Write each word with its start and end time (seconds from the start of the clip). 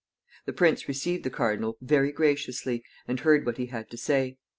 The 0.47 0.53
prince 0.53 0.87
received 0.87 1.23
the 1.23 1.29
cardinal 1.29 1.77
very 1.79 2.11
graciously, 2.11 2.83
and 3.07 3.19
heard 3.19 3.45
what 3.45 3.57
he 3.57 3.67
had 3.67 3.91
to 3.91 3.97
say. 3.97 4.39